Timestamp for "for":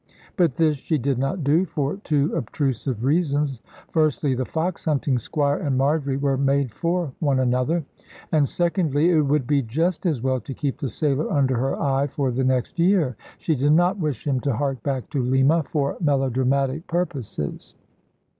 1.63-1.97, 6.71-7.13, 12.07-12.31, 15.69-15.97